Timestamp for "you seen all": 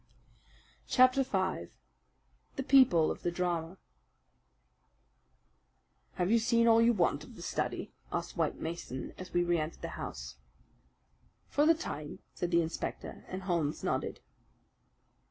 6.31-6.81